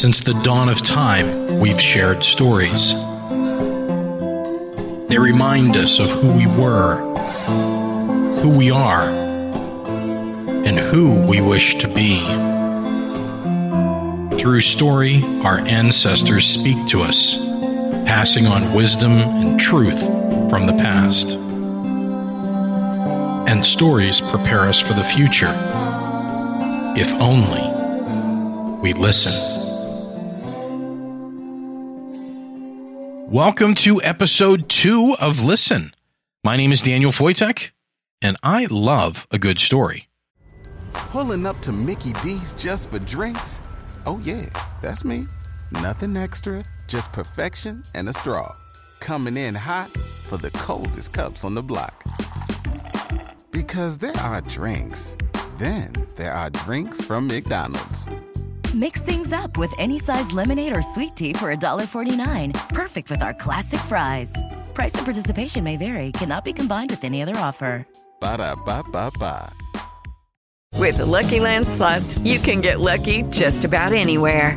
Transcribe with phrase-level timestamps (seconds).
[0.00, 2.94] Since the dawn of time, we've shared stories.
[5.10, 6.96] They remind us of who we were,
[8.40, 12.18] who we are, and who we wish to be.
[14.38, 17.36] Through story, our ancestors speak to us,
[18.06, 20.02] passing on wisdom and truth
[20.48, 21.32] from the past.
[23.50, 25.52] And stories prepare us for the future,
[26.96, 29.59] if only we listen.
[33.30, 35.92] Welcome to episode two of Listen.
[36.42, 37.70] My name is Daniel Foytek,
[38.20, 40.08] and I love a good story.
[40.92, 43.60] Pulling up to Mickey D's just for drinks?
[44.04, 44.46] Oh, yeah,
[44.82, 45.28] that's me.
[45.70, 48.52] Nothing extra, just perfection and a straw.
[48.98, 49.90] Coming in hot
[50.24, 52.02] for the coldest cups on the block.
[53.52, 55.16] Because there are drinks,
[55.56, 58.08] then there are drinks from McDonald's.
[58.74, 62.68] Mix things up with any size lemonade or sweet tea for $1.49.
[62.68, 64.32] Perfect with our classic fries.
[64.74, 67.84] Price and participation may vary, cannot be combined with any other offer.
[68.20, 69.52] Ba da ba ba ba.
[70.78, 74.56] With the Lucky Land slots, you can get lucky just about anywhere.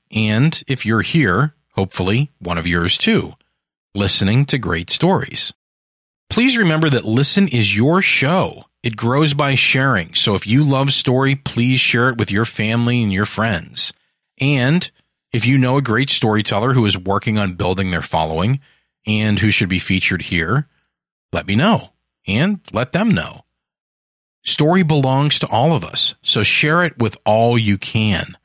[0.11, 3.33] And if you're here, hopefully one of yours too,
[3.95, 5.53] listening to great stories.
[6.29, 8.65] Please remember that Listen is your show.
[8.83, 10.13] It grows by sharing.
[10.15, 13.93] So if you love story, please share it with your family and your friends.
[14.39, 14.89] And
[15.31, 18.59] if you know a great storyteller who is working on building their following
[19.05, 20.67] and who should be featured here,
[21.31, 21.93] let me know
[22.27, 23.41] and let them know.
[24.43, 28.35] Story belongs to all of us, so share it with all you can.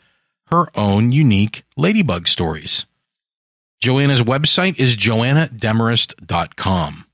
[0.45, 2.85] her own unique ladybug stories.
[3.81, 7.05] Joanna's website is joannademarest.com.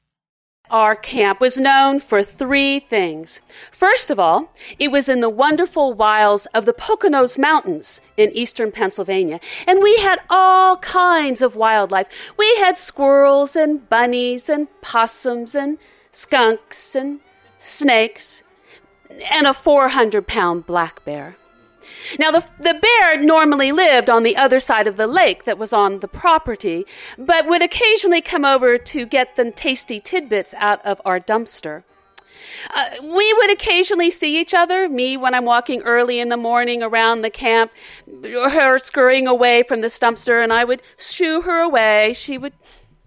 [0.70, 3.42] Our camp was known for three things.
[3.72, 8.72] First of all, it was in the wonderful wilds of the Poconos Mountains in eastern
[8.72, 12.08] Pennsylvania, and we had all kinds of wildlife.
[12.38, 15.78] We had squirrels and bunnies and possums and
[16.12, 17.22] skunks and
[17.58, 18.44] snakes
[19.32, 21.38] and a 400 pound black bear.
[22.20, 25.74] Now, the, the bear normally lived on the other side of the lake that was
[25.74, 26.86] on the property,
[27.18, 31.84] but would occasionally come over to get the tasty tidbits out of our dumpster.
[32.74, 36.84] Uh, we would occasionally see each other, me when I'm walking early in the morning
[36.84, 37.72] around the camp,
[38.24, 42.14] her scurrying away from the dumpster, and I would shoo her away.
[42.14, 42.54] She would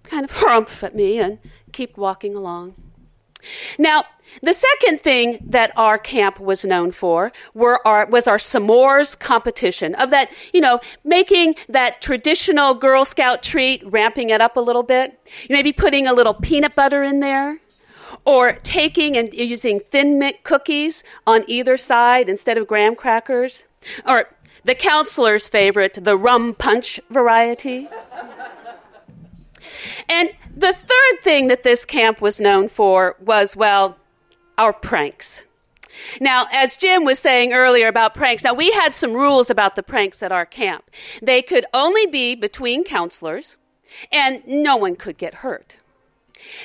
[0.03, 1.39] kind of harumph at me and
[1.73, 2.75] keep walking along.
[3.79, 4.05] Now,
[4.43, 9.95] the second thing that our camp was known for were our, was our s'mores competition
[9.97, 14.83] of that, you know, making that traditional Girl Scout treat, ramping it up a little
[14.83, 15.19] bit.
[15.49, 17.59] Maybe putting a little peanut butter in there.
[18.25, 23.65] Or taking and using thin mint cookies on either side instead of graham crackers.
[24.07, 24.29] Or
[24.65, 27.89] the counselor's favorite, the rum punch variety.
[30.09, 33.97] And the third thing that this camp was known for was, well,
[34.59, 35.45] our pranks.
[36.21, 39.83] Now, as Jim was saying earlier about pranks, now we had some rules about the
[39.83, 40.91] pranks at our camp.
[41.21, 43.57] They could only be between counselors,
[44.13, 45.77] and no one could get hurt.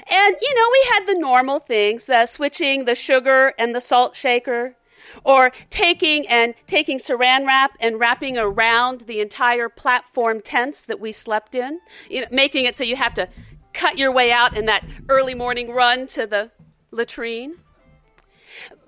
[0.10, 4.16] And, you know, we had the normal things, the switching the sugar and the salt
[4.16, 4.76] shaker,
[5.24, 11.12] or taking and taking saran wrap and wrapping around the entire platform tents that we
[11.12, 11.80] slept in,
[12.10, 13.28] you know, making it so you have to
[13.74, 16.52] cut your way out in that early morning run to the
[16.92, 17.56] latrine.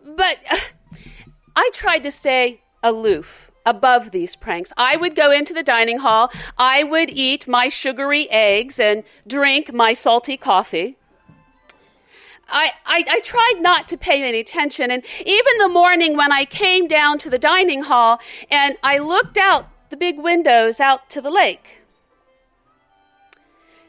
[0.05, 0.57] But uh,
[1.55, 4.71] I tried to stay aloof above these pranks.
[4.77, 9.73] I would go into the dining hall, I would eat my sugary eggs and drink
[9.73, 10.97] my salty coffee.
[12.49, 14.89] I, I, I, tried not to pay any attention.
[14.89, 19.37] And even the morning when I came down to the dining hall and I looked
[19.37, 21.81] out the big windows out to the lake,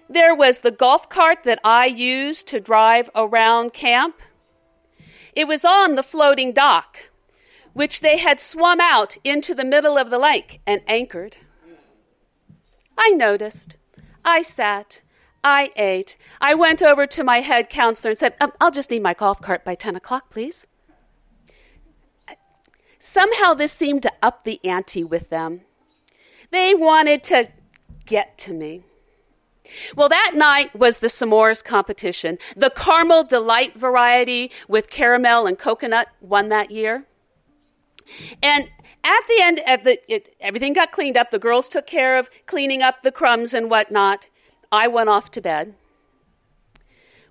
[0.09, 4.17] there was the golf cart that I used to drive around camp.
[5.35, 6.99] It was on the floating dock
[7.79, 11.37] which they had swum out into the middle of the lake and anchored.
[12.99, 13.77] I noticed.
[14.25, 15.01] I sat.
[15.44, 16.17] I ate.
[16.40, 19.40] I went over to my head counselor and said, um, I'll just need my golf
[19.40, 20.67] cart by 10 o'clock, please.
[22.99, 25.62] Somehow this seemed to up the ante with them.
[26.50, 27.49] They wanted to
[28.06, 28.82] get to me.
[29.94, 32.38] Well, that night was the s'mores competition.
[32.56, 37.05] The caramel delight variety with caramel and coconut won that year.
[38.43, 38.70] And
[39.05, 41.31] at the end of the, it, everything got cleaned up.
[41.31, 44.29] The girls took care of cleaning up the crumbs and whatnot.
[44.70, 45.75] I went off to bed.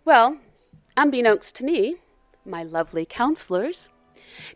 [0.04, 0.38] Well,
[0.96, 1.98] unbeknownst to me,
[2.46, 3.90] my lovely counselors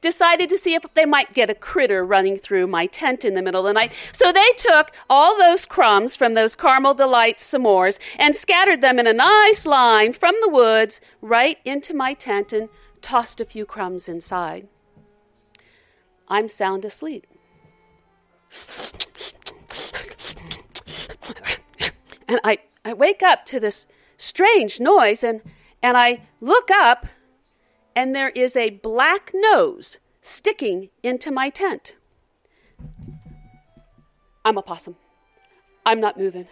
[0.02, 3.42] decided to see if they might get a critter running through my tent in the
[3.42, 3.94] middle of the night.
[4.12, 9.08] So they took all those crumbs from those caramel delight s'mores and scattered them in
[9.08, 12.70] a nice line from the woods right into my tent and
[13.02, 14.68] tossed a few crumbs inside.
[16.28, 17.28] I'm sound asleep.
[22.28, 23.88] And I, I wake up to this
[24.18, 25.42] strange noise and,
[25.84, 27.06] and I look up
[27.96, 31.96] and there is a black nose sticking into my tent.
[34.44, 34.96] I'm a possum.
[35.86, 36.48] I'm not moving.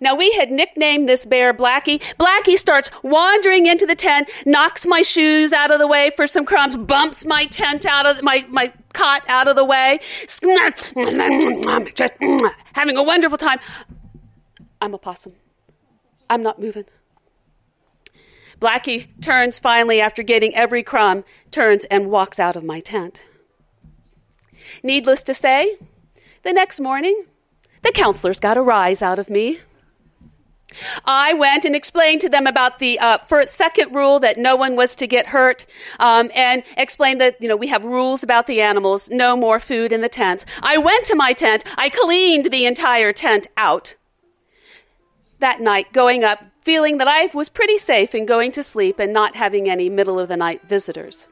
[0.00, 2.02] Now, we had nicknamed this bear Blackie.
[2.18, 6.44] Blackie starts wandering into the tent, knocks my shoes out of the way for some
[6.44, 9.98] crumbs, bumps my tent out of my, my cot out of the way,
[11.94, 12.12] just
[12.74, 13.58] having a wonderful time.
[14.80, 15.34] I'm a possum.
[16.30, 16.84] I'm not moving.
[18.60, 23.22] Blackie turns finally, after getting every crumb, turns and walks out of my tent.
[24.82, 25.78] Needless to say,
[26.42, 27.24] the next morning,
[27.82, 29.60] the counselors got a rise out of me.
[31.06, 34.76] I went and explained to them about the uh, first, second rule that no one
[34.76, 35.64] was to get hurt,
[35.98, 39.08] um, and explained that you know we have rules about the animals.
[39.08, 40.44] No more food in the tent.
[40.62, 41.64] I went to my tent.
[41.78, 43.94] I cleaned the entire tent out.
[45.40, 49.12] That night, going up, feeling that I was pretty safe in going to sleep and
[49.12, 51.26] not having any middle of the night visitors.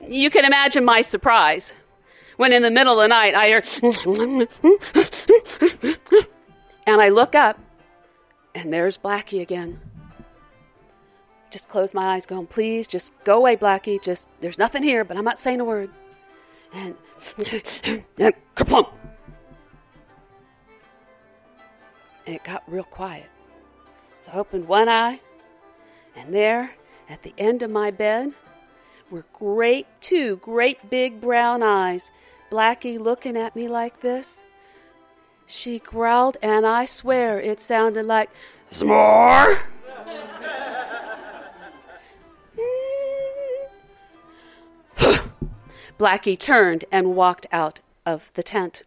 [0.00, 1.74] You can imagine my surprise
[2.36, 3.62] when in the middle of the night I hear.
[6.86, 7.58] And I look up,
[8.54, 9.80] and there's Blackie again.
[11.50, 14.02] Just close my eyes, going, please, just go away, Blackie.
[14.02, 15.90] Just, there's nothing here, but I'm not saying a word.
[16.72, 16.96] And,
[18.18, 18.90] and kerplunk.
[22.26, 23.26] And it got real quiet.
[24.20, 25.20] So I opened one eye,
[26.14, 26.72] and there,
[27.08, 28.32] at the end of my bed,
[29.10, 32.10] were great, two great big brown eyes.
[32.50, 34.42] Blackie looking at me like this
[35.52, 38.30] she growled, and I swear it sounded like,
[38.70, 39.60] S'more!
[45.98, 48.82] Blackie turned and walked out of the tent.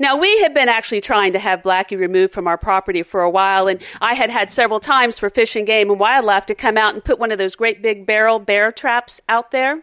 [0.00, 3.30] Now, we had been actually trying to have Blackie removed from our property for a
[3.30, 6.76] while, and I had had several times for Fish and Game and Wildlife to come
[6.76, 9.82] out and put one of those great big barrel bear traps out there.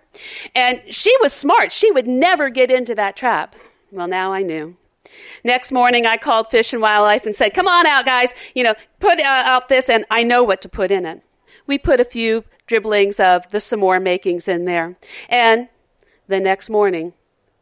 [0.56, 1.72] And she was smart.
[1.72, 3.56] She would never get into that trap.
[3.92, 4.76] Well, now I knew.
[5.44, 8.74] Next morning, I called Fish and Wildlife and said, Come on out, guys, you know,
[9.00, 11.22] put uh, out this, and I know what to put in it.
[11.68, 14.98] We put a few dribblings of the s'more makings in there.
[15.30, 15.70] And
[16.28, 17.14] the next morning,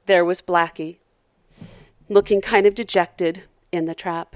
[0.06, 0.98] there was Blackie,
[2.10, 4.36] looking kind of dejected in the trap.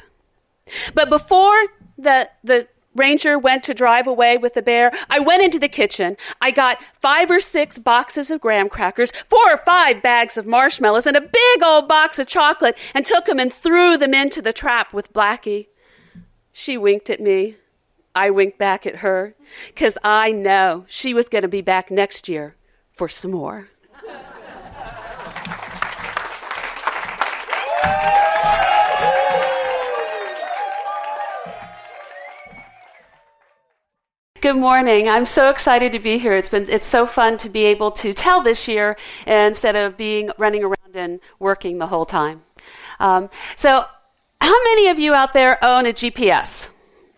[0.93, 5.59] But before the, the Ranger went to drive away with the bear, I went into
[5.59, 6.17] the kitchen.
[6.41, 11.05] I got five or six boxes of graham crackers, four or five bags of marshmallows,
[11.05, 14.51] and a big old box of chocolate, and took them and threw them into the
[14.51, 15.67] trap with Blackie.
[16.51, 17.57] She winked at me.
[18.15, 19.35] I winked back at her,
[19.67, 22.55] because I know she was going to be back next year
[22.95, 23.69] for some more.
[34.39, 35.09] Good morning.
[35.09, 36.33] I'm so excited to be here.
[36.33, 40.29] It's been it's so fun to be able to tell this year instead of being
[40.37, 42.43] running around and working the whole time.
[42.99, 43.83] Um, so,
[44.39, 46.69] how many of you out there own a GPS?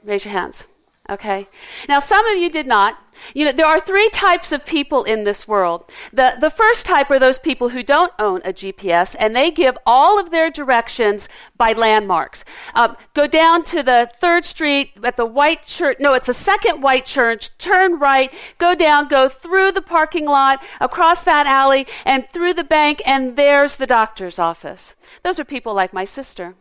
[0.06, 0.64] Raise your hands.
[1.10, 1.48] Okay?
[1.88, 3.00] Now, some of you did not.
[3.34, 5.92] You know, there are three types of people in this world.
[6.14, 9.78] The, the first type are those people who don't own a GPS, and they give
[9.86, 12.46] all of their directions by landmarks.
[12.76, 15.98] Um, go down to the third street at the white church.
[16.00, 17.58] No, it's the second white church.
[17.58, 22.64] Turn right, go down, go through the parking lot, across that alley, and through the
[22.64, 24.96] bank, and there's the doctor's office.
[25.24, 26.56] Those are people like my sister.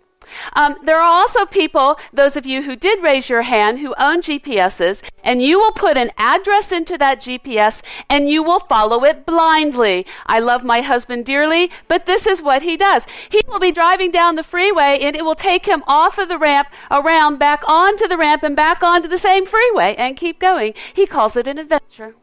[0.54, 4.20] Um, there are also people, those of you who did raise your hand, who own
[4.22, 9.26] GPSs, and you will put an address into that GPS and you will follow it
[9.26, 10.06] blindly.
[10.26, 13.06] I love my husband dearly, but this is what he does.
[13.30, 16.38] He will be driving down the freeway and it will take him off of the
[16.38, 20.74] ramp, around, back onto the ramp, and back onto the same freeway and keep going.
[20.94, 22.14] He calls it an adventure.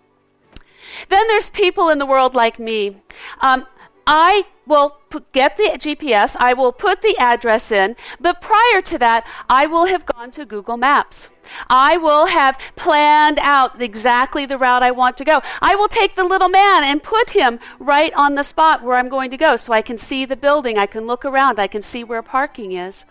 [1.10, 2.98] Then there's people in the world like me.
[3.42, 3.68] Um,
[4.08, 4.98] I will
[5.32, 9.86] get the GPS, I will put the address in, but prior to that, I will
[9.86, 11.30] have gone to Google Maps.
[11.70, 15.42] I will have planned out exactly the route I want to go.
[15.62, 19.10] I will take the little man and put him right on the spot where I'm
[19.10, 21.82] going to go so I can see the building, I can look around, I can
[21.82, 23.06] see where parking is.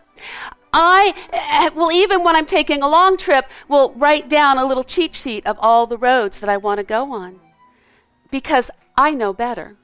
[0.72, 4.82] I eh, will, even when I'm taking a long trip, will write down a little
[4.82, 7.38] cheat sheet of all the roads that I want to go on
[8.30, 9.76] because I know better.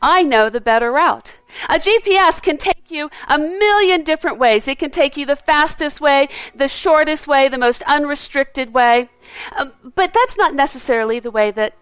[0.00, 1.38] I know the better route.
[1.68, 4.68] A GPS can take you a million different ways.
[4.68, 9.08] It can take you the fastest way, the shortest way, the most unrestricted way.
[9.56, 11.74] Um, but that's not necessarily the way that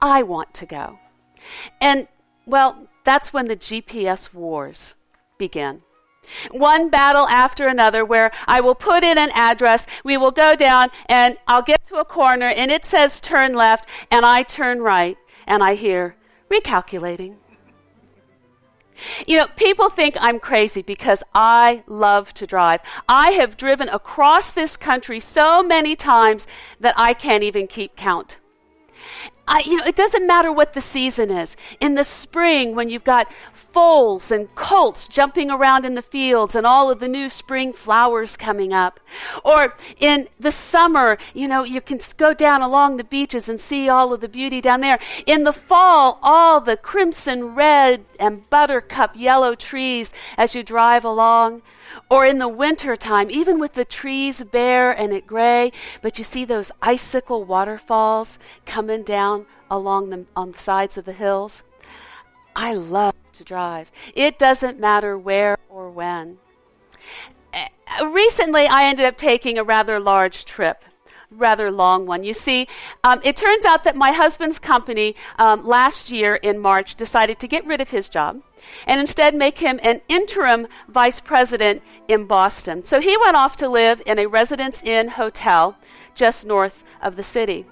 [0.00, 0.98] I want to go.
[1.80, 2.08] And,
[2.46, 4.94] well, that's when the GPS wars
[5.38, 5.82] begin.
[6.50, 10.90] One battle after another, where I will put in an address, we will go down,
[11.06, 15.16] and I'll get to a corner, and it says turn left, and I turn right,
[15.46, 16.16] and I hear
[16.50, 17.36] recalculating.
[19.26, 22.80] You know, people think I'm crazy because I love to drive.
[23.08, 26.46] I have driven across this country so many times
[26.80, 28.38] that I can't even keep count.
[29.48, 31.56] I, you know, it doesn't matter what the season is.
[31.80, 36.66] In the spring, when you've got foals and colts jumping around in the fields and
[36.66, 39.00] all of the new spring flowers coming up.
[39.44, 43.88] Or in the summer, you know, you can go down along the beaches and see
[43.88, 44.98] all of the beauty down there.
[45.26, 51.62] In the fall, all the crimson red and buttercup yellow trees as you drive along.
[52.10, 56.24] Or in the winter time, even with the trees bare and at gray, but you
[56.24, 61.62] see those icicle waterfalls coming down along the, on the sides of the hills.
[62.56, 63.90] I love to drive.
[64.14, 66.38] It doesn't matter where or when.
[67.54, 70.84] Uh, recently, I ended up taking a rather large trip
[71.30, 72.24] rather long one.
[72.24, 72.66] You see,
[73.04, 77.48] um, it turns out that my husband's company um, last year in March decided to
[77.48, 78.40] get rid of his job
[78.86, 82.84] and instead make him an interim vice president in Boston.
[82.84, 85.76] So he went off to live in a residence inn hotel
[86.14, 87.66] just north of the city.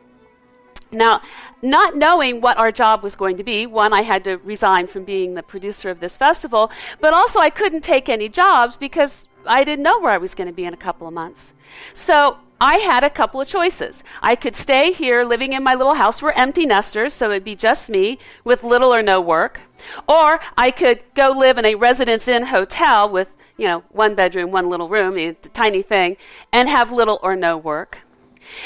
[0.93, 1.21] Now,
[1.63, 5.05] not knowing what our job was going to be, one, I had to resign from
[5.05, 6.71] being the producer of this festival,
[7.01, 10.47] but also I couldn't take any jobs because I didn't know where I was going
[10.47, 11.53] to be in a couple of months.
[11.93, 14.03] So I had a couple of choices.
[14.23, 16.23] I could stay here living in my little house.
[16.23, 19.61] We're empty nesters, so it'd be just me with little or no work.
[20.09, 24.53] Or I could go live in a residence inn hotel with, you know, one bedroom,
[24.53, 26.17] one little room, a tiny thing,
[26.51, 27.99] and have little or no work.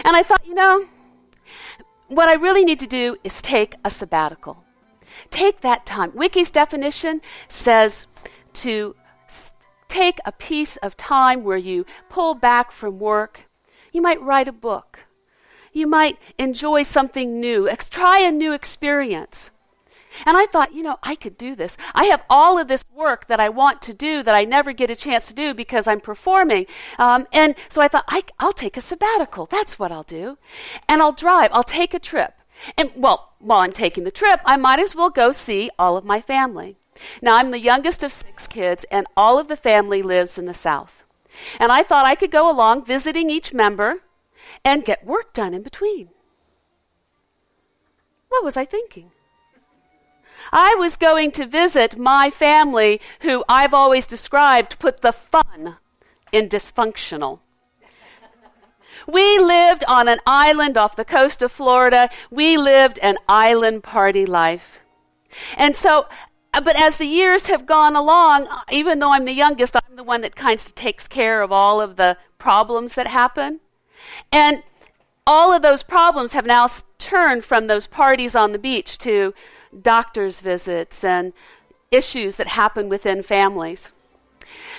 [0.05, 0.87] And I thought, you know,
[2.07, 4.63] what I really need to do is take a sabbatical.
[5.31, 6.13] Take that time.
[6.15, 8.07] Wiki's definition says
[8.53, 8.95] to
[9.89, 13.50] take a piece of time where you pull back from work
[13.93, 15.01] you might write a book.
[15.73, 19.51] You might enjoy something new, ex- try a new experience.
[20.27, 21.77] And I thought, you know, I could do this.
[21.95, 24.91] I have all of this work that I want to do that I never get
[24.91, 26.67] a chance to do because I'm performing.
[26.99, 29.47] Um, and so I thought, I, I'll take a sabbatical.
[29.47, 30.39] That's what I'll do.
[30.89, 31.51] And I'll drive.
[31.53, 32.35] I'll take a trip.
[32.77, 36.05] And, well, while I'm taking the trip, I might as well go see all of
[36.05, 36.77] my family.
[37.23, 40.53] Now, I'm the youngest of six kids, and all of the family lives in the
[40.53, 41.00] South.
[41.59, 44.03] And I thought I could go along visiting each member
[44.65, 46.09] and get work done in between.
[48.29, 49.11] What was I thinking?
[50.53, 55.77] I was going to visit my family, who I've always described put the fun
[56.33, 57.41] in dysfunctional.
[59.07, 62.11] We lived on an island off the coast of Florida.
[62.31, 64.79] We lived an island party life.
[65.57, 66.07] And so
[66.53, 70.03] but as the years have gone along, uh, even though I'm the youngest, I'm the
[70.03, 73.61] one that kind of takes care of all of the problems that happen.
[74.33, 74.63] And
[75.27, 79.33] all of those problems have now turned from those parties on the beach to
[79.81, 81.33] doctor's visits and
[81.91, 83.93] issues that happen within families.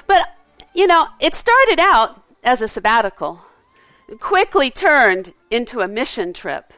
[0.08, 0.36] But,
[0.74, 3.46] you know, it started out as a sabbatical.
[4.20, 6.74] quickly turned into a mission trip,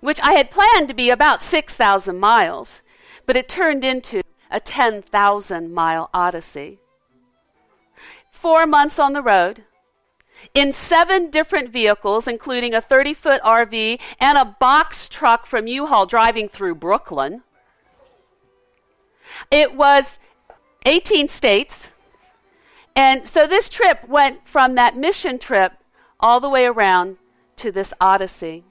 [0.00, 2.82] which I had planned to be about 6,000 miles,
[3.26, 6.78] but it turned into a 10,000 mile odyssey.
[8.30, 9.64] Four months on the road,
[10.54, 15.86] in seven different vehicles, including a 30 foot RV and a box truck from U
[15.86, 17.42] Haul driving through Brooklyn.
[19.50, 20.18] It was
[20.84, 21.90] 18 states.
[22.94, 25.72] And so this trip went from that mission trip
[26.20, 27.16] all the way around
[27.56, 28.64] to this odyssey.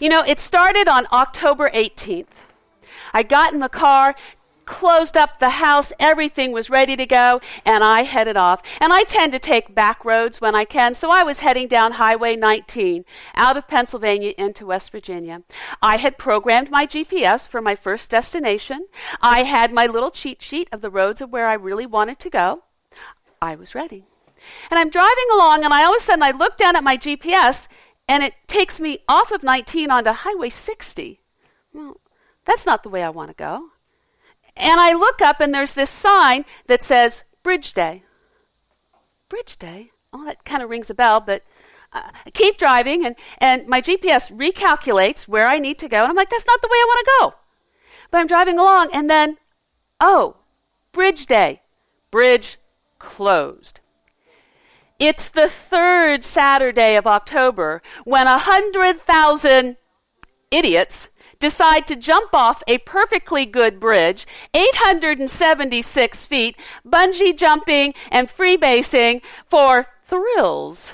[0.00, 2.26] You know, it started on October 18th.
[3.12, 4.14] I got in the car,
[4.64, 8.62] closed up the house, everything was ready to go, and I headed off.
[8.80, 11.92] And I tend to take back roads when I can, so I was heading down
[11.92, 13.04] Highway 19
[13.34, 15.42] out of Pennsylvania into West Virginia.
[15.80, 18.86] I had programmed my GPS for my first destination.
[19.20, 22.30] I had my little cheat sheet of the roads of where I really wanted to
[22.30, 22.62] go.
[23.40, 24.04] I was ready.
[24.70, 26.96] And I'm driving along, and I all of a sudden I look down at my
[26.96, 27.68] GPS,
[28.08, 31.20] and it takes me off of 19 onto Highway 60.
[31.72, 31.96] Well,
[32.44, 33.68] that's not the way I want to go.
[34.56, 38.02] And I look up, and there's this sign that says Bridge Day.
[39.28, 39.90] Bridge Day?
[40.12, 41.42] Oh, that kind of rings a bell, but
[41.92, 46.02] uh, I keep driving, and, and my GPS recalculates where I need to go.
[46.02, 47.34] And I'm like, that's not the way I want to go.
[48.10, 49.38] But I'm driving along, and then,
[50.00, 50.36] oh,
[50.92, 51.62] Bridge Day.
[52.10, 52.58] Bridge
[52.98, 53.80] closed.
[54.98, 59.76] It's the third Saturday of October when a hundred thousand
[60.50, 61.08] idiots
[61.42, 66.56] decide to jump off a perfectly good bridge, 876 feet,
[66.86, 70.92] bungee jumping and freebasing for thrills.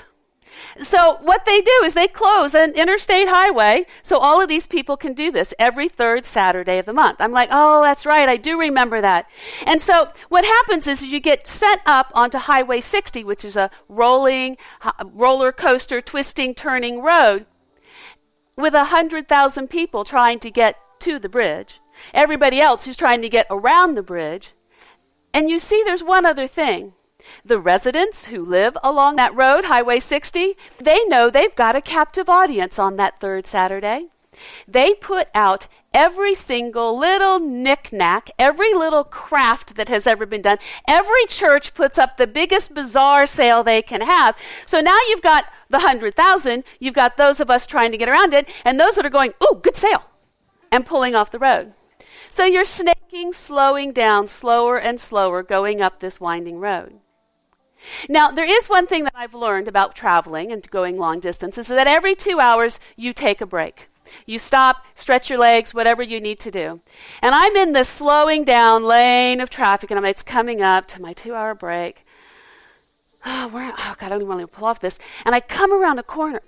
[0.79, 4.97] So what they do is they close an interstate highway so all of these people
[4.97, 7.17] can do this every third Saturday of the month.
[7.19, 8.27] I'm like, "Oh, that's right.
[8.27, 9.27] I do remember that."
[9.67, 13.69] And so what happens is you get set up onto Highway 60, which is a
[13.87, 14.57] rolling
[15.03, 17.45] roller coaster twisting turning road
[18.59, 21.79] with a 100,000 people trying to get to the bridge.
[22.13, 24.53] Everybody else who's trying to get around the bridge.
[25.33, 26.93] And you see there's one other thing.
[27.43, 32.29] The residents who live along that road, Highway 60, they know they've got a captive
[32.29, 34.07] audience on that third Saturday.
[34.67, 40.57] They put out every single little knickknack, every little craft that has ever been done.
[40.87, 44.35] Every church puts up the biggest bazaar sale they can have.
[44.65, 48.33] So now you've got the 100,000, you've got those of us trying to get around
[48.33, 50.03] it, and those that are going, ooh, good sale,
[50.71, 51.73] and pulling off the road.
[52.29, 56.99] So you're snaking, slowing down, slower and slower, going up this winding road.
[58.07, 61.75] Now, there is one thing that I've learned about traveling and going long distances is
[61.75, 63.89] that every two hours you take a break.
[64.25, 66.81] You stop, stretch your legs, whatever you need to do.
[67.21, 71.01] And I'm in the slowing down lane of traffic, and I'm, it's coming up to
[71.01, 72.05] my two hour break.
[73.25, 74.99] Oh, where, oh, God, I don't even want to pull off this.
[75.25, 76.41] And I come around a corner,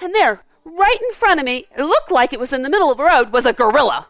[0.00, 2.90] and there, right in front of me, it looked like it was in the middle
[2.90, 4.08] of a road, was a gorilla.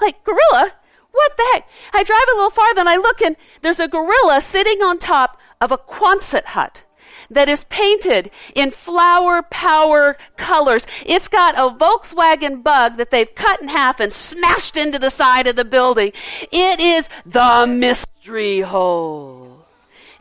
[0.00, 0.72] Like, gorilla?
[1.12, 1.68] What the heck?
[1.94, 5.40] I drive a little farther and I look and there's a gorilla sitting on top
[5.62, 6.82] of a Quonset hut
[7.30, 10.86] that is painted in flower power colors.
[11.04, 15.46] It's got a Volkswagen bug that they've cut in half and smashed into the side
[15.46, 16.12] of the building.
[16.52, 19.64] It is the mystery hole.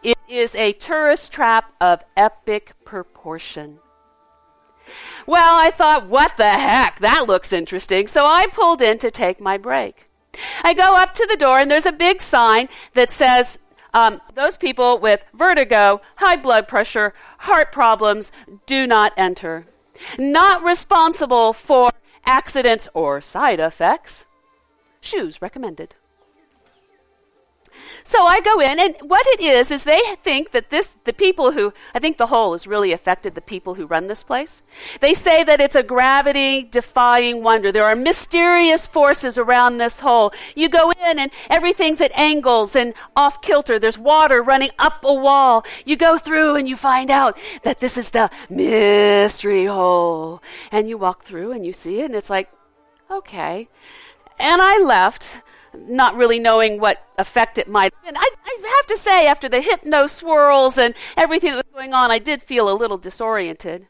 [0.04, 3.80] It is a tourist trap of epic proportion.
[5.26, 7.00] Well, I thought, what the heck?
[7.00, 8.08] That looks interesting.
[8.08, 10.08] So I pulled in to take my break.
[10.64, 13.58] I go up to the door, and there's a big sign that says,
[13.96, 18.30] um, those people with vertigo, high blood pressure, heart problems
[18.66, 19.68] do not enter.
[20.20, 21.92] Not responsible for
[22.26, 24.26] accidents or side effects.
[25.00, 25.96] Shoes recommended.
[28.08, 31.54] So I go in, and what it is is they think that this the people
[31.54, 34.62] who I think the hole has really affected the people who run this place.
[35.02, 37.72] They say that it's a gravity defying wonder.
[37.72, 40.32] There are mysterious forces around this hole.
[40.54, 43.80] You go in, and everything's at angles and off kilter.
[43.80, 45.66] There's water running up a wall.
[45.84, 50.44] You go through, and you find out that this is the mystery hole.
[50.72, 52.52] And you walk through, and you see it, and it's like,
[53.10, 53.68] okay.
[54.38, 55.42] And I left
[55.78, 57.94] not really knowing what effect it might.
[58.06, 61.94] And I, I have to say, after the hypno swirls and everything that was going
[61.94, 63.88] on, I did feel a little disoriented.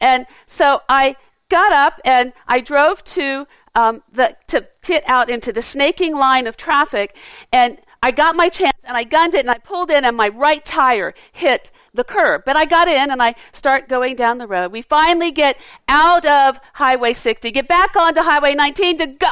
[0.00, 1.16] And so I
[1.48, 6.46] got up and I drove to um, the to tit out into the snaking line
[6.46, 7.16] of traffic,
[7.52, 10.28] and I got my chance and I gunned it and I pulled in and my
[10.28, 12.42] right tire hit the curb.
[12.44, 14.72] But I got in and I start going down the road.
[14.72, 19.28] We finally get out of Highway 60, get back onto Highway 19 to go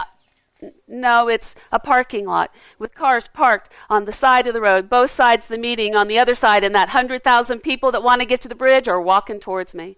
[0.87, 5.11] No, it's a parking lot with cars parked on the side of the road, both
[5.11, 8.41] sides the meeting on the other side, and that 100,000 people that want to get
[8.43, 9.97] to the bridge are walking towards me.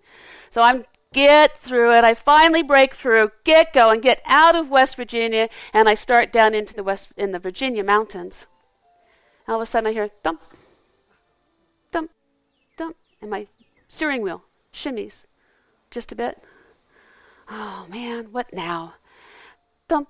[0.51, 2.05] So I'm get through it.
[2.05, 6.55] I finally break through, get going, get out of West Virginia, and I start down
[6.55, 8.47] into the West in the Virginia mountains.
[9.47, 10.43] All of a sudden I hear thump,
[11.91, 12.11] thump,
[12.77, 13.47] thump, and my
[13.89, 15.27] steering wheel shimmies
[15.91, 16.43] just a bit.
[17.51, 18.95] Oh man, what now?
[19.89, 20.09] Thump,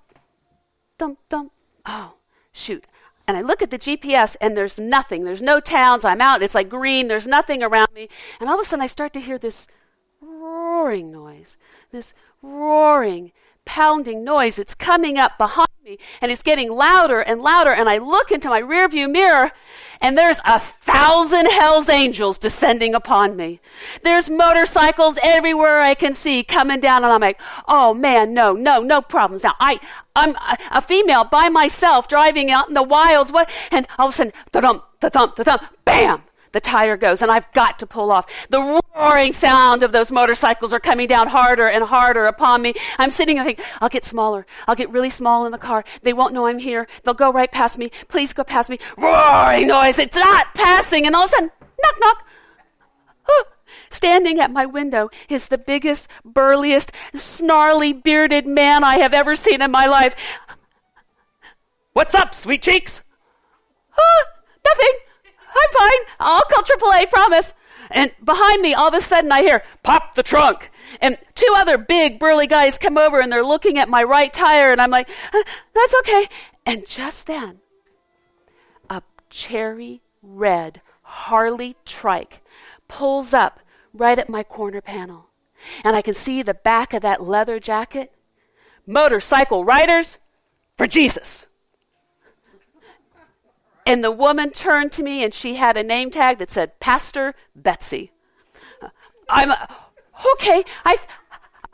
[1.03, 1.51] thump, thump.
[1.85, 2.13] Oh,
[2.53, 2.85] shoot.
[3.27, 5.25] And I look at the GPS and there's nothing.
[5.25, 6.05] There's no towns.
[6.05, 6.41] I'm out.
[6.41, 7.09] It's like green.
[7.09, 8.07] There's nothing around me.
[8.39, 9.67] And all of a sudden I start to hear this
[10.21, 11.57] roaring noise,
[11.91, 13.33] this roaring,
[13.65, 14.59] pounding noise.
[14.59, 17.71] It's coming up behind me and it's getting louder and louder.
[17.71, 19.51] And I look into my rearview mirror
[20.01, 23.59] and there's a thousand Hell's Angels descending upon me.
[24.03, 27.03] There's motorcycles everywhere I can see coming down.
[27.03, 29.43] And I'm like, oh man, no, no, no problems.
[29.43, 29.79] Now I,
[30.15, 30.35] I'm
[30.71, 33.31] a female by myself driving out in the wilds.
[33.31, 33.49] What?
[33.71, 36.23] And all of a sudden, da-dum, da-dum, da-dum, bam!
[36.53, 38.25] the tire goes, and I've got to pull off.
[38.49, 42.73] The roaring sound of those motorcycles are coming down harder and harder upon me.
[42.97, 44.45] I'm sitting and think, I'll get smaller.
[44.67, 45.83] I'll get really small in the car.
[46.03, 46.87] They won't know I'm here.
[47.03, 47.91] They'll go right past me.
[48.07, 48.79] Please go past me.
[48.97, 49.99] Roaring noise.
[49.99, 51.05] It's not passing.
[51.05, 51.51] And all of a sudden,
[51.81, 52.17] knock, knock.
[53.89, 59.61] Standing at my window is the biggest, burliest, snarly bearded man I have ever seen
[59.61, 60.15] in my life.
[61.93, 63.01] What's up, sweet cheeks?
[64.65, 64.93] Nothing.
[65.25, 65.99] I'm fine.
[66.19, 67.53] I'll call AAA, promise.
[67.93, 70.71] And behind me, all of a sudden, I hear, pop the trunk.
[70.99, 74.71] And two other big, burly guys come over and they're looking at my right tire,
[74.71, 76.27] and I'm like, uh, that's okay.
[76.65, 77.59] And just then,
[78.89, 82.41] a cherry red Harley trike
[82.87, 83.59] pulls up
[83.93, 85.27] right at my corner panel.
[85.83, 88.11] And I can see the back of that leather jacket.
[88.87, 90.17] Motorcycle riders
[90.77, 91.45] for Jesus.
[93.85, 97.35] And the woman turned to me and she had a name tag that said Pastor
[97.55, 98.11] Betsy.
[99.29, 99.51] I'm
[100.33, 100.63] okay.
[100.85, 100.97] I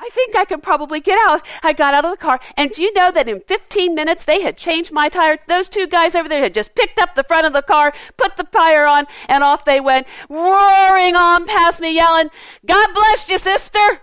[0.02, 1.46] I think I could probably get out.
[1.62, 4.42] I got out of the car, and do you know that in 15 minutes they
[4.42, 5.40] had changed my tire?
[5.48, 8.38] Those two guys over there had just picked up the front of the car, put
[8.38, 12.30] the tire on, and off they went, roaring on past me, yelling,
[12.66, 14.02] God bless you, sister.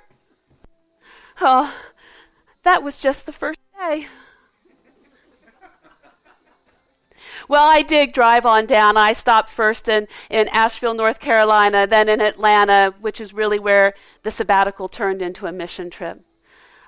[1.41, 1.75] Oh,
[2.63, 4.07] that was just the first day.
[7.49, 8.97] Well, I did drive on down.
[8.97, 13.95] I stopped first in, in Asheville, North Carolina, then in Atlanta, which is really where
[14.23, 16.23] the sabbatical turned into a mission trip.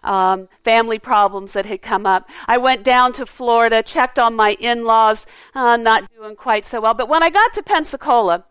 [0.02, 2.28] Um, family problems that had come up.
[2.46, 6.80] I went down to Florida, checked on my in laws, uh, not doing quite so
[6.80, 6.94] well.
[6.94, 8.44] But when I got to Pensacola,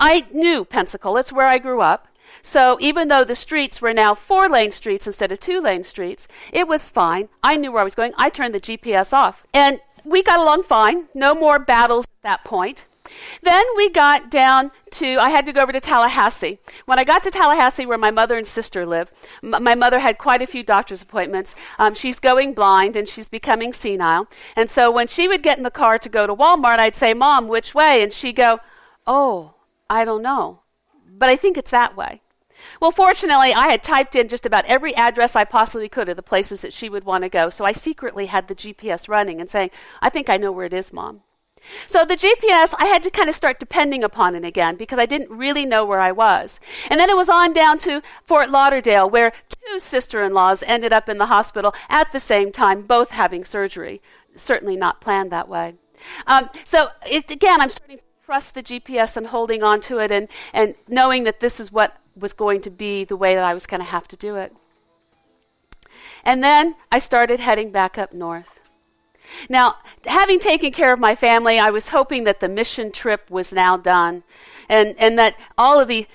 [0.00, 2.08] I knew Pensacola, it's where I grew up.
[2.42, 6.28] So even though the streets were now four lane streets instead of two lane streets,
[6.52, 7.28] it was fine.
[7.42, 8.12] I knew where I was going.
[8.16, 9.44] I turned the GPS off.
[9.54, 11.06] And we got along fine.
[11.14, 12.84] No more battles at that point.
[13.42, 16.58] Then we got down to, I had to go over to Tallahassee.
[16.86, 19.10] When I got to Tallahassee, where my mother and sister live,
[19.42, 21.54] m- my mother had quite a few doctor's appointments.
[21.78, 24.28] Um, she's going blind and she's becoming senile.
[24.56, 27.14] And so when she would get in the car to go to Walmart, I'd say,
[27.14, 28.02] Mom, which way?
[28.02, 28.60] And she'd go,
[29.06, 29.54] Oh,
[29.88, 30.60] I don't know.
[31.10, 32.20] But I think it's that way.
[32.80, 36.22] Well, fortunately, I had typed in just about every address I possibly could of the
[36.22, 37.50] places that she would want to go.
[37.50, 40.72] So I secretly had the GPS running and saying, I think I know where it
[40.72, 41.22] is, Mom.
[41.86, 45.06] So the GPS, I had to kind of start depending upon it again because I
[45.06, 46.60] didn't really know where I was.
[46.88, 50.92] And then it was on down to Fort Lauderdale, where two sister in laws ended
[50.92, 54.00] up in the hospital at the same time, both having surgery.
[54.36, 55.74] Certainly not planned that way.
[56.26, 60.12] Um, so it, again, I'm starting to trust the GPS and holding on to it
[60.12, 63.54] and, and knowing that this is what was going to be the way that I
[63.54, 64.52] was going to have to do it.
[66.24, 68.60] And then I started heading back up north.
[69.48, 69.76] Now,
[70.06, 73.76] having taken care of my family, I was hoping that the mission trip was now
[73.76, 74.22] done
[74.68, 76.06] and, and that all of the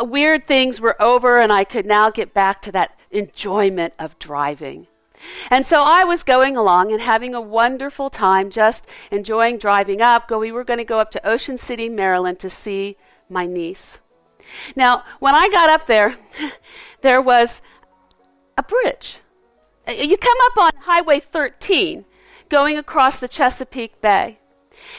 [0.00, 4.86] weird things were over and I could now get back to that enjoyment of driving.
[5.50, 10.28] And so I was going along and having a wonderful time, just enjoying driving up.
[10.28, 12.96] Go, we were going to go up to Ocean City, Maryland to see
[13.28, 14.00] my niece.
[14.76, 16.16] Now, when I got up there,
[17.02, 17.62] there was
[18.56, 19.18] a bridge.
[19.86, 22.04] Uh, you come up on Highway 13
[22.48, 24.38] going across the Chesapeake Bay,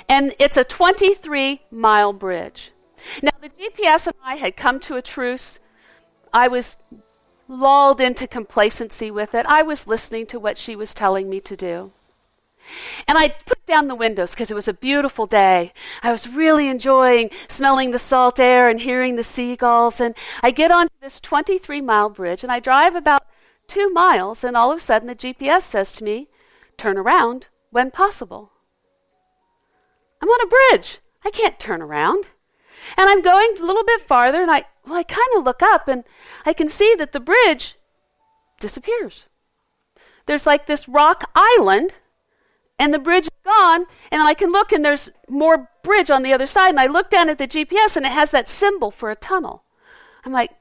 [0.10, 2.72] and it's a 23 mile bridge.
[3.22, 5.60] Now, the GPS and I had come to a truce.
[6.34, 6.78] I was
[7.48, 9.46] lulled into complacency with it.
[9.46, 11.92] I was listening to what she was telling me to do.
[13.08, 15.74] And I put down the windows because it was a beautiful day.
[16.02, 20.00] I was really enjoying smelling the salt air and hearing the seagulls.
[20.00, 23.24] And I get onto this 23 mile bridge and I drive about
[23.68, 26.28] two miles, and all of a sudden the GPS says to me,
[26.78, 28.52] turn around when possible.
[30.22, 31.00] I'm on a bridge.
[31.26, 32.26] I can't turn around.
[32.98, 35.88] And I'm going a little bit farther, and I, well, I kind of look up
[35.88, 36.04] and
[36.46, 37.76] I can see that the bridge
[38.60, 39.26] disappears.
[40.26, 41.94] There's like this rock island,
[42.84, 46.34] and the bridge is gone, and I can look and there's more bridge on the
[46.34, 49.10] other side, and I look down at the GPS and it has that symbol for
[49.10, 49.64] a tunnel.
[50.26, 50.52] I'm like,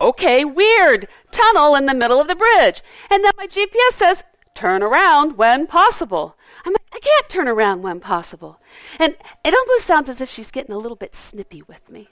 [0.00, 1.08] okay, weird.
[1.32, 2.80] Tunnel in the middle of the bridge.
[3.10, 4.22] And then my GPS says,
[4.54, 6.36] turn around when possible.
[6.64, 8.60] I'm like, I can't turn around when possible.
[9.00, 12.08] And it almost sounds as if she's getting a little bit snippy with me.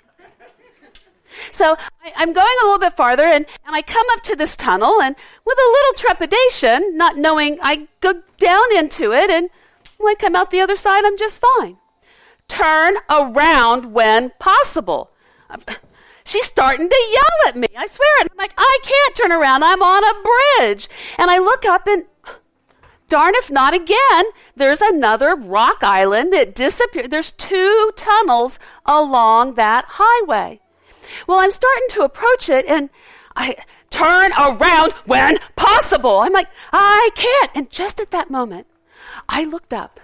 [1.53, 4.57] So I, am going a little bit farther, and, and I come up to this
[4.57, 9.50] tunnel, and with a little trepidation, not knowing, I go down into it, and
[9.98, 11.76] when I come out the other side, I'm just fine.
[12.48, 15.11] Turn around when possible.
[16.24, 17.68] She's starting to yell at me.
[17.76, 18.31] I swear it.
[18.31, 19.64] I'm like, I can't turn around.
[19.64, 20.88] I'm on a bridge.
[21.18, 22.05] And I look up and
[23.09, 27.11] darn if not again, there's another rock island that disappeared.
[27.11, 30.61] There's two tunnels along that highway.
[31.27, 32.90] Well, I'm starting to approach it and
[33.37, 33.57] I
[33.90, 36.20] turn around when possible.
[36.20, 37.51] I'm like, I can't.
[37.55, 38.66] And just at that moment,
[39.29, 40.01] I looked up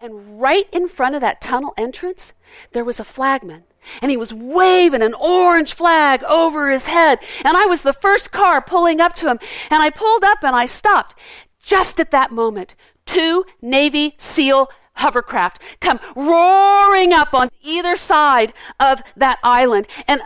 [0.00, 2.32] and right in front of that tunnel entrance,
[2.72, 3.64] there was a flagman.
[4.02, 7.18] And he was waving an orange flag over his head.
[7.44, 9.38] And I was the first car pulling up to him.
[9.70, 11.18] And I pulled up and I stopped.
[11.62, 12.74] Just at that moment,
[13.06, 19.86] two Navy SEAL hovercraft come roaring up on either side of that island.
[20.06, 20.20] And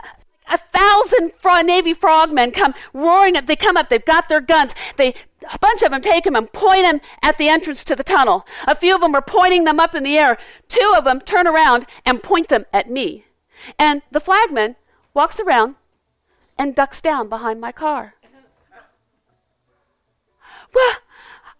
[0.49, 1.31] a thousand
[1.65, 3.45] Navy frogmen come roaring up.
[3.45, 3.89] They come up.
[3.89, 4.75] They've got their guns.
[4.97, 5.13] They
[5.51, 8.45] a bunch of them take them and point them at the entrance to the tunnel.
[8.67, 10.37] A few of them are pointing them up in the air.
[10.67, 13.25] Two of them turn around and point them at me.
[13.77, 14.75] And the flagman
[15.13, 15.75] walks around
[16.57, 18.15] and ducks down behind my car.
[20.73, 20.95] Well,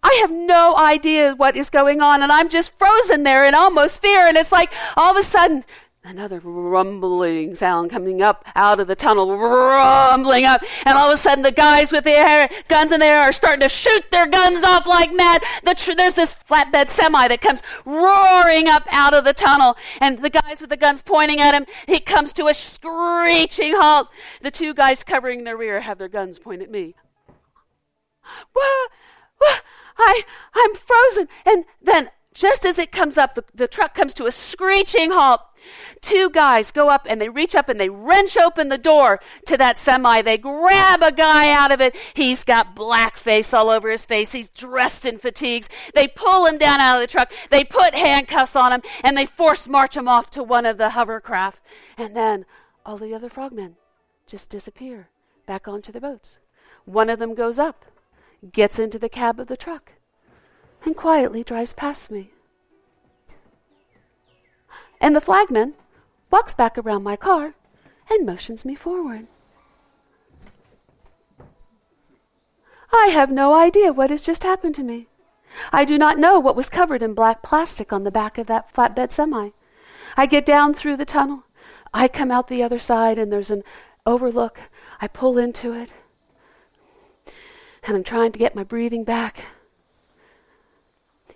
[0.02, 4.02] I have no idea what is going on, and I'm just frozen there in almost
[4.02, 4.26] fear.
[4.26, 5.64] And it's like all of a sudden,
[6.04, 10.62] another rumbling sound coming up out of the tunnel, rumbling up.
[10.84, 13.68] And all of a sudden, the guys with the guns in there are starting to
[13.68, 15.42] shoot their guns off like mad.
[15.64, 19.76] The tr- there's this flatbed semi that comes roaring up out of the tunnel.
[20.00, 24.08] And the guys with the guns pointing at him, he comes to a screeching halt.
[24.42, 26.94] The two guys covering their rear have their guns pointed at me.
[29.96, 30.22] I,
[30.54, 31.28] I'm frozen.
[31.46, 35.40] And then just as it comes up, the, the truck comes to a screeching halt.
[36.00, 39.56] Two guys go up and they reach up and they wrench open the door to
[39.56, 40.22] that semi.
[40.22, 41.96] They grab a guy out of it.
[42.14, 44.32] He's got black face all over his face.
[44.32, 45.68] He's dressed in fatigues.
[45.94, 47.32] They pull him down out of the truck.
[47.50, 50.90] They put handcuffs on him and they force march him off to one of the
[50.90, 51.60] hovercraft.
[51.96, 52.46] And then
[52.84, 53.76] all the other frogmen
[54.26, 55.08] just disappear
[55.46, 56.38] back onto the boats.
[56.84, 57.84] One of them goes up,
[58.52, 59.92] gets into the cab of the truck
[60.84, 62.30] and quietly drives past me.
[65.04, 65.74] And the flagman
[66.30, 67.52] walks back around my car
[68.08, 69.26] and motions me forward.
[72.90, 75.08] I have no idea what has just happened to me.
[75.70, 78.74] I do not know what was covered in black plastic on the back of that
[78.74, 79.50] flatbed semi.
[80.16, 81.42] I get down through the tunnel.
[81.92, 83.62] I come out the other side, and there's an
[84.06, 84.58] overlook.
[85.02, 85.90] I pull into it,
[87.82, 89.44] and I'm trying to get my breathing back.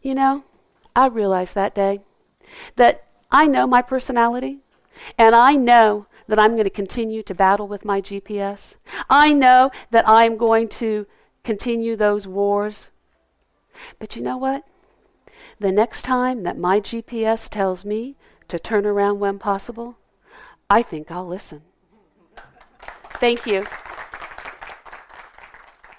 [0.01, 0.45] You know,
[0.97, 2.01] I realized that day
[2.77, 4.61] that I know my personality,
[5.17, 8.75] and I know that I'm going to continue to battle with my GPS.
[9.11, 11.07] I know that I'm going to
[11.45, 12.89] continue those wars.
[13.99, 14.65] But you know what?
[15.61, 18.17] The next time that my GPS tells me
[18.49, 19.97] to turn around when possible,
[20.71, 21.63] I think I'll listen.
[23.15, 23.67] Thank you.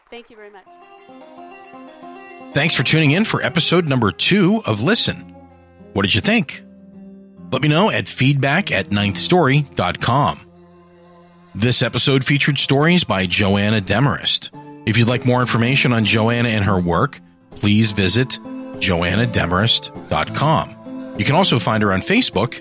[0.09, 0.65] Thank you very much.
[2.53, 5.35] Thanks for tuning in for episode number two of Listen.
[5.93, 6.63] What did you think?
[7.51, 10.39] Let me know at feedback at ninthstory.com.
[11.55, 14.51] This episode featured stories by Joanna Demarest.
[14.85, 17.19] If you'd like more information on Joanna and her work,
[17.51, 21.15] please visit joannademarest.com.
[21.17, 22.59] You can also find her on Facebook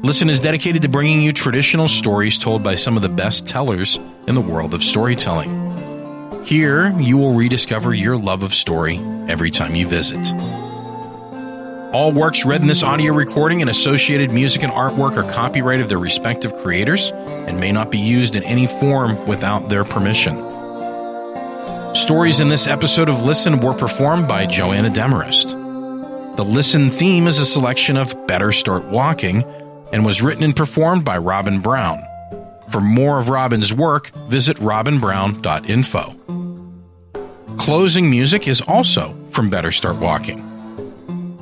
[0.04, 4.00] Listen is dedicated to bringing you traditional stories told by some of the best tellers
[4.28, 6.44] in the world of storytelling.
[6.44, 10.34] Here, you will rediscover your love of story every time you visit.
[11.94, 15.90] All works read in this audio recording and associated music and artwork are copyright of
[15.90, 20.36] their respective creators and may not be used in any form without their permission.
[21.94, 25.50] Stories in this episode of Listen were performed by Joanna Demarest.
[25.50, 29.44] The Listen theme is a selection of Better Start Walking
[29.92, 31.98] and was written and performed by Robin Brown.
[32.70, 36.18] For more of Robin's work, visit robinbrown.info.
[37.58, 40.48] Closing music is also from Better Start Walking.